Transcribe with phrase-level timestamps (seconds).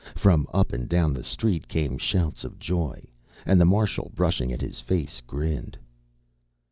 [0.15, 3.05] From up and down the street came shouts of joy,
[3.45, 5.77] and the Marshal, brushing at his face, grinned.